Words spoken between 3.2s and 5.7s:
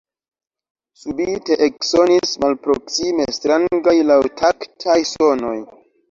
strangaj laŭtaktaj sonoj.